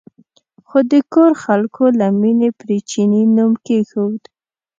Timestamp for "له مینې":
1.99-2.49